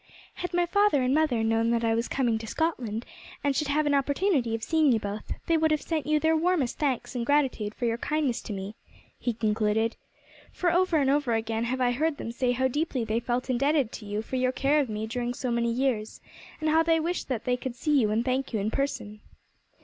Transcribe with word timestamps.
"Had 0.33 0.51
my 0.51 0.65
father 0.65 1.03
and 1.03 1.13
mother 1.13 1.43
known 1.43 1.69
that 1.69 1.83
I 1.83 1.93
was 1.93 2.07
coming 2.07 2.39
to 2.39 2.47
Scotland, 2.47 3.05
and 3.43 3.55
should 3.55 3.67
have 3.67 3.85
an 3.85 3.93
opportunity 3.93 4.55
of 4.55 4.63
seeing 4.63 4.91
you 4.91 4.99
both, 4.99 5.31
they 5.45 5.57
would 5.57 5.69
have 5.69 5.83
sent 5.83 6.07
you 6.07 6.19
their 6.19 6.35
warmest 6.35 6.79
thanks 6.79 7.13
and 7.13 7.23
gratitude 7.23 7.75
for 7.75 7.85
your 7.85 7.99
kindness 7.99 8.41
to 8.41 8.51
me," 8.53 8.73
he 9.19 9.31
concluded. 9.31 9.97
"For 10.51 10.71
over 10.73 10.97
and 10.97 11.11
over 11.11 11.35
again 11.35 11.65
have 11.65 11.79
I 11.81 11.91
heard 11.91 12.17
them 12.17 12.31
say 12.31 12.51
how 12.53 12.67
deeply 12.67 13.03
they 13.03 13.19
felt 13.19 13.47
indebted 13.47 13.91
to 13.91 14.07
you 14.07 14.23
for 14.23 14.37
your 14.37 14.51
care 14.51 14.79
of 14.79 14.89
me 14.89 15.05
during 15.05 15.35
so 15.35 15.51
many 15.51 15.71
years, 15.71 16.19
and 16.59 16.71
how 16.71 16.81
they 16.81 16.99
wished 16.99 17.27
that 17.27 17.43
they 17.45 17.55
could 17.55 17.75
see 17.75 17.99
you 17.99 18.09
and 18.09 18.25
thank 18.25 18.53
you 18.53 18.59
in 18.59 18.71
person." 18.71 19.21